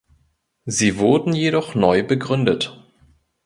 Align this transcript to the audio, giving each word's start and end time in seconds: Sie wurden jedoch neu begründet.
Sie 0.65 0.97
wurden 0.97 1.31
jedoch 1.33 1.75
neu 1.75 2.01
begründet. 2.01 2.75